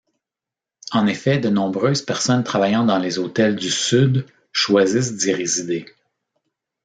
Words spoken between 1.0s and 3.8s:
effet, de nombreuses personnes travaillant dans les hôtels du